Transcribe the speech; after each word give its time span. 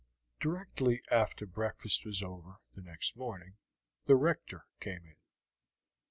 Directly 0.39 1.03
after 1.11 1.45
breakfast 1.45 2.05
was 2.07 2.23
over 2.23 2.55
the 2.73 2.81
next 2.81 3.15
morning 3.15 3.57
the 4.07 4.15
Rector 4.15 4.65
came 4.79 5.05
in. 5.05 5.15